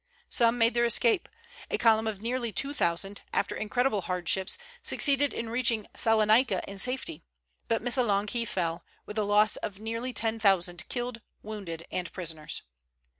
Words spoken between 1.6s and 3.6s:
A column of nearly two thousand, after